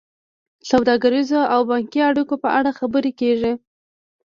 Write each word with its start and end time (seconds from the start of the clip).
د 0.59 0.61
سوداګریزو 0.71 1.41
او 1.53 1.61
بانکي 1.69 1.99
اړیکو 2.09 2.35
په 2.43 2.49
اړه 2.57 2.71
خبرې 2.79 3.11
کیږي 3.19 3.53